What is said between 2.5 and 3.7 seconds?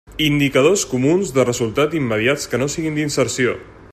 que no siguin d'inserció.